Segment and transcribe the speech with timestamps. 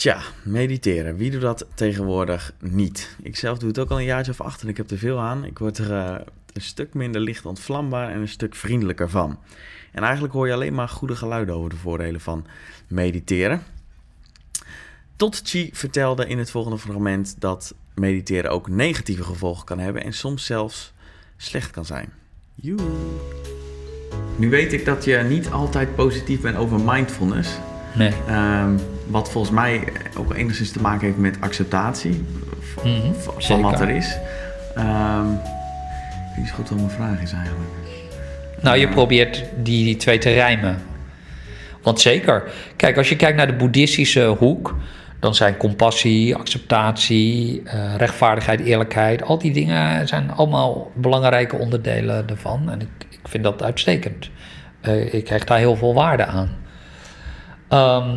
[0.00, 1.16] Tja, mediteren.
[1.16, 3.16] Wie doet dat tegenwoordig niet?
[3.22, 5.18] Ik zelf doe het ook al een jaartje of acht en ik heb er veel
[5.18, 5.44] aan.
[5.44, 9.38] Ik word er eh, een stuk minder licht ontvlambaar en een stuk vriendelijker van.
[9.92, 12.46] En eigenlijk hoor je alleen maar goede geluiden over de voordelen van
[12.88, 13.62] mediteren.
[15.16, 20.12] Tot Chi vertelde in het volgende fragment dat mediteren ook negatieve gevolgen kan hebben en
[20.12, 20.92] soms zelfs
[21.36, 22.12] slecht kan zijn.
[22.54, 22.78] Joe.
[24.36, 27.50] Nu weet ik dat je niet altijd positief bent over mindfulness.
[27.94, 28.12] Nee.
[28.30, 32.24] Um, wat volgens mij ook enigszins te maken heeft met acceptatie
[32.74, 33.62] van, Mhm, van zeker.
[33.62, 34.16] wat er is.
[34.78, 35.40] Um,
[36.30, 37.70] ik weet niet zo goed wat mijn vraag is eigenlijk.
[38.60, 40.78] Nou, je probeert die, die twee te rijmen.
[41.82, 42.42] Want zeker,
[42.76, 44.76] kijk, als je kijkt naar de boeddhistische hoek,
[45.20, 52.70] dan zijn compassie, acceptatie, eh, rechtvaardigheid, eerlijkheid, al die dingen zijn allemaal belangrijke onderdelen ervan.
[52.70, 54.30] En ik, ik vind dat uitstekend.
[54.80, 56.50] Eh, ik hecht daar heel veel waarde aan.
[57.68, 58.08] Ehm,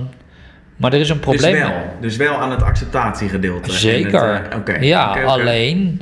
[0.76, 1.54] maar er is een probleem.
[1.54, 3.72] Dus wel, dus wel aan het acceptatiegedeelte.
[3.72, 4.42] Zeker.
[4.50, 6.02] het, eh, ja, alleen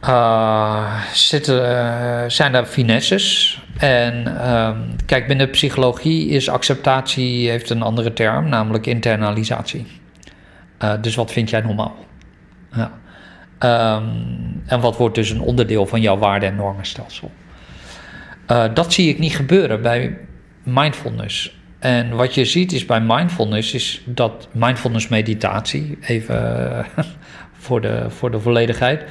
[0.00, 3.58] eh, zitten, eh, zijn er finesses.
[3.78, 9.86] En ehm, kijk, binnen psychologie is acceptatie heeft een andere term, namelijk internalisatie.
[10.78, 11.96] Eh, dus wat vind jij normaal?
[12.72, 12.92] Ja.
[13.58, 14.04] Ehm,
[14.66, 17.30] en wat wordt dus een onderdeel van jouw waarde- en normenstelsel?
[18.74, 20.18] Dat zie ik niet gebeuren bij
[20.62, 21.56] mindfulness.
[21.78, 26.86] En wat je ziet is bij mindfulness, is dat mindfulness meditatie, even
[27.64, 29.04] voor de, voor de volledigheid.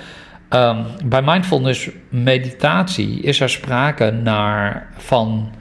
[0.50, 5.52] Ehm, bij mindfulness meditatie is er sprake naar van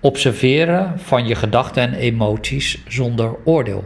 [0.00, 3.84] observeren van je gedachten en emoties zonder oordeel.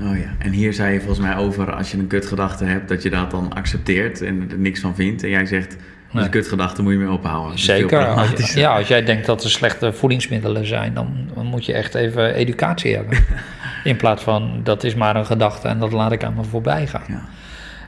[0.00, 3.02] Oh ja, en hier zei je volgens mij over als je een kutgedachte hebt, dat
[3.02, 5.22] je dat dan accepteert en er niks van vindt.
[5.22, 5.76] En jij zegt,
[6.12, 6.24] Nee.
[6.24, 7.58] een kutgedachte, moet je mee ophouden.
[7.58, 8.06] Zeker.
[8.06, 11.94] Als, ja, als jij denkt dat er slechte voedingsmiddelen zijn, dan, dan moet je echt
[11.94, 13.18] even educatie hebben.
[13.84, 16.86] In plaats van dat is maar een gedachte en dat laat ik aan me voorbij
[16.86, 17.02] gaan.
[17.08, 17.24] Ja.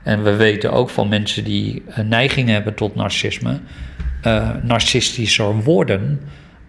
[0.05, 3.59] En we weten ook van mensen die een neiging hebben tot narcisme,
[4.23, 6.21] eh, narcistischer worden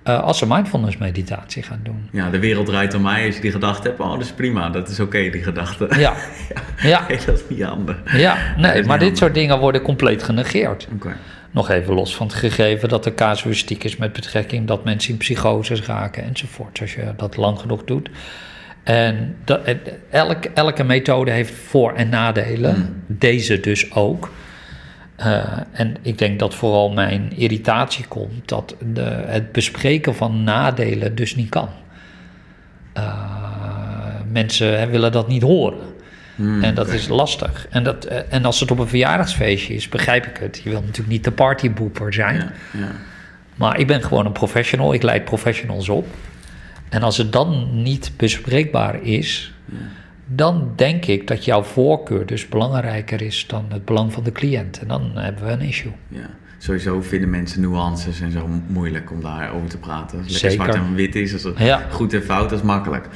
[0.04, 2.10] eh, als ze mindfulness meditatie gaan doen.
[2.12, 3.26] Ja, de wereld draait om mij.
[3.26, 4.70] Als je die gedachte hebt, oh, dat is prima.
[4.70, 5.88] Dat is oké, die gedachte.
[5.98, 6.14] Ja,
[6.82, 7.98] ja, Nee, dat is niet handig.
[8.18, 8.38] ja.
[8.58, 9.18] Nee, maar dit handig.
[9.18, 10.88] soort dingen worden compleet genegeerd.
[10.94, 11.16] Oké.
[11.52, 15.18] Nog even los van het gegeven dat er casuïstiek is met betrekking dat mensen in
[15.18, 18.10] psychoses raken enzovoort, als je dat lang genoeg doet.
[18.86, 19.80] En dat, en
[20.10, 23.04] elk, elke methode heeft voor- en nadelen, Mm.
[23.18, 24.32] deze dus ook.
[25.16, 31.16] Eh, en ik denk dat vooral mijn irritatie komt dat de, het bespreken van nadelen
[31.16, 31.70] dus niet kan.
[32.94, 33.14] Eh,
[34.32, 35.80] mensen hè, willen dat niet horen.
[36.36, 37.68] Hmm, En dat is lastig.
[37.70, 40.62] En, dat, eh, en als het op een verjaardagsfeestje is, begrijp ik het.
[40.64, 42.36] Je wil natuurlijk niet de partyboeper zijn.
[42.36, 42.92] Ja, ja.
[43.56, 44.94] Maar ik ben gewoon een professional.
[44.94, 46.08] Ik leid professionals op.
[46.90, 49.54] En als het dan niet bespreekbaar is,
[50.28, 54.80] dan denk ik dat jouw voorkeur dus belangrijker is dan het belang van de cliënt.
[54.80, 55.92] En dan hebben we een issue.
[56.10, 56.30] ja.
[56.58, 60.24] Sowieso vinden mensen nuances en zo moeilijk om daarover te praten.
[60.24, 61.82] Als het zwart en wit is, als het Ja.
[61.92, 63.08] goed en fout, is makkelijk.